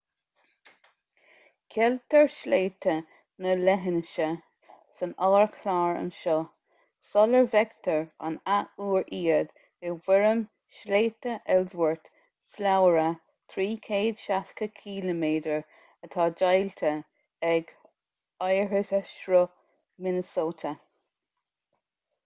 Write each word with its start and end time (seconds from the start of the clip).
ceiltear 1.73 2.29
sléibhte 2.35 2.93
na 3.45 3.51
leithinse 3.67 4.29
san 4.99 5.11
ardchlár 5.27 5.99
anseo 5.99 6.37
sula 7.09 7.41
bhfeictear 7.51 8.01
an 8.29 8.39
athuair 8.55 9.05
iad 9.19 9.53
i 9.89 9.93
bhfoirm 10.09 10.41
shléibhte 10.79 11.35
ellsworth 11.57 12.09
slabhra 12.55 13.05
360 13.59 14.73
km 14.81 15.23
atá 16.09 16.27
deighilte 16.41 16.95
ag 17.53 17.73
oighearshruth 18.49 19.57
minnesota 20.07 20.77